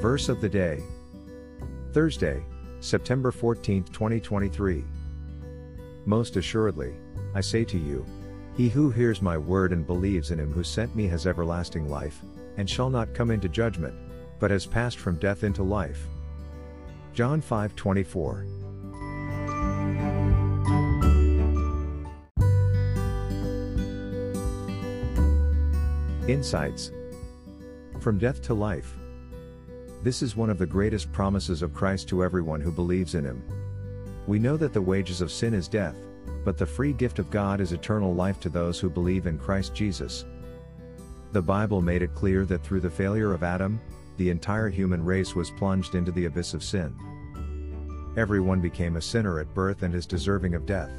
[0.00, 0.82] Verse of the day.
[1.92, 2.42] Thursday,
[2.80, 4.82] September 14, 2023.
[6.06, 6.94] Most assuredly,
[7.34, 8.06] I say to you,
[8.56, 12.22] he who hears my word and believes in him who sent me has everlasting life,
[12.56, 13.94] and shall not come into judgment,
[14.38, 16.08] but has passed from death into life.
[17.12, 18.46] John 5:24.
[26.26, 26.90] Insights
[27.98, 28.96] From death to life.
[30.02, 33.42] This is one of the greatest promises of Christ to everyone who believes in him.
[34.26, 35.96] We know that the wages of sin is death,
[36.42, 39.74] but the free gift of God is eternal life to those who believe in Christ
[39.74, 40.24] Jesus.
[41.32, 43.78] The Bible made it clear that through the failure of Adam,
[44.16, 46.96] the entire human race was plunged into the abyss of sin.
[48.16, 50.90] Everyone became a sinner at birth and is deserving of death.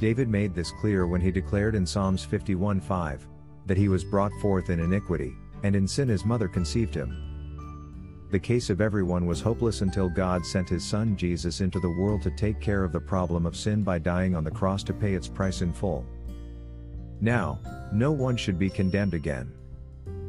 [0.00, 3.26] David made this clear when he declared in Psalms 51:5
[3.66, 7.29] that he was brought forth in iniquity, and in sin his mother conceived him.
[8.30, 12.22] The case of everyone was hopeless until God sent his son Jesus into the world
[12.22, 15.14] to take care of the problem of sin by dying on the cross to pay
[15.14, 16.06] its price in full.
[17.20, 17.58] Now,
[17.92, 19.52] no one should be condemned again.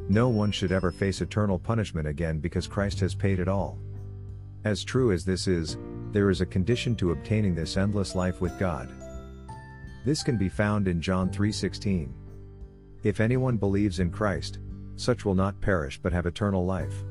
[0.09, 3.77] No one should ever face eternal punishment again because Christ has paid it all.
[4.63, 5.77] As true as this is,
[6.11, 8.89] there is a condition to obtaining this endless life with God.
[10.05, 12.11] This can be found in John 3:16.
[13.03, 14.57] If anyone believes in Christ,
[14.95, 17.03] such will not perish but have eternal life.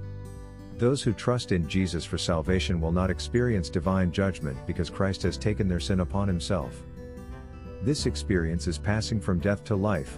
[0.81, 5.37] Those who trust in Jesus for salvation will not experience divine judgment because Christ has
[5.37, 6.75] taken their sin upon himself.
[7.83, 10.17] This experience is passing from death to life.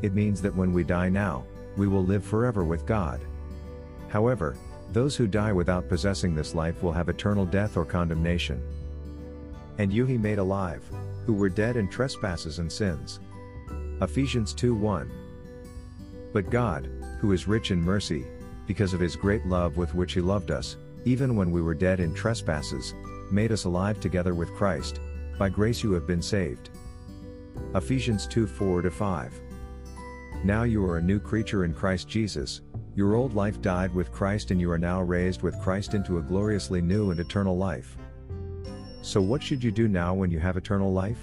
[0.00, 1.44] It means that when we die now,
[1.76, 3.20] we will live forever with God.
[4.08, 4.56] However,
[4.92, 8.62] those who die without possessing this life will have eternal death or condemnation.
[9.76, 10.82] And you he made alive,
[11.26, 13.20] who were dead in trespasses and sins.
[14.00, 15.10] Ephesians 2 1.
[16.32, 16.88] But God,
[17.20, 18.24] who is rich in mercy,
[18.66, 22.00] because of his great love with which he loved us, even when we were dead
[22.00, 22.94] in trespasses,
[23.30, 25.00] made us alive together with Christ,
[25.38, 26.70] by grace you have been saved.
[27.74, 29.40] Ephesians 2 4 5.
[30.44, 32.60] Now you are a new creature in Christ Jesus,
[32.96, 36.22] your old life died with Christ and you are now raised with Christ into a
[36.22, 37.96] gloriously new and eternal life.
[39.02, 41.18] So what should you do now when you have eternal life?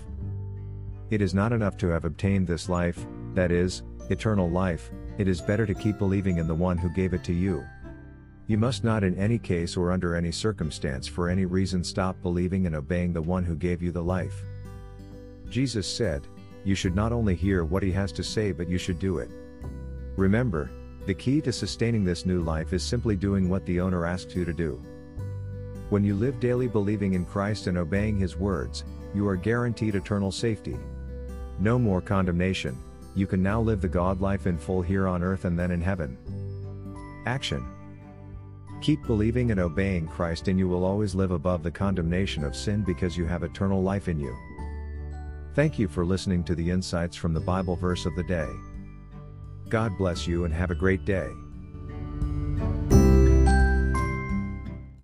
[1.09, 5.41] It is not enough to have obtained this life, that is, eternal life, it is
[5.41, 7.66] better to keep believing in the one who gave it to you.
[8.47, 12.67] You must not in any case or under any circumstance for any reason stop believing
[12.67, 14.44] and obeying the one who gave you the life.
[15.50, 16.27] Jesus said,
[16.66, 19.31] You should not only hear what he has to say but you should do it.
[20.17, 20.69] Remember,
[21.05, 24.45] the key to sustaining this new life is simply doing what the owner asks you
[24.45, 24.83] to do.
[25.89, 28.83] When you live daily believing in Christ and obeying his words,
[29.13, 30.77] you are guaranteed eternal safety.
[31.59, 32.77] No more condemnation,
[33.16, 35.81] you can now live the God life in full here on earth and then in
[35.81, 36.17] heaven.
[37.25, 37.67] Action
[38.81, 42.83] Keep believing and obeying Christ, and you will always live above the condemnation of sin
[42.83, 44.35] because you have eternal life in you.
[45.53, 48.50] Thank you for listening to the insights from the Bible verse of the day.
[49.69, 51.29] God bless you and have a great day.